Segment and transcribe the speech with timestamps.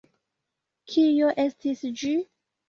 [0.93, 2.11] Kio estis ĝi?